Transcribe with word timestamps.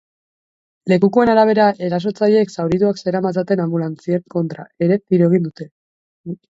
Lekukoen 0.91 1.31
arabera, 1.33 1.67
erasotzaileek 1.89 2.55
zaurituak 2.57 3.05
zeramatzaten 3.05 3.65
anbulantzien 3.67 4.27
kontra 4.37 4.69
ere 4.89 5.03
tiro 5.05 5.31
egin 5.33 5.51
dute. 5.51 5.75